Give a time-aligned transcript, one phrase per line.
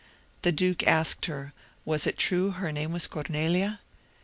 [0.41, 1.53] The duke asked her,
[1.85, 3.81] was it true her name was Cornelia?